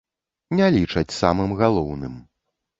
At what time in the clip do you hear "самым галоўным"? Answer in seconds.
1.19-2.21